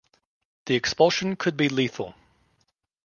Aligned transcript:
The 0.65 0.73
expulsion 0.73 1.35
could 1.35 1.55
be 1.55 1.69
lethal. 1.69 2.15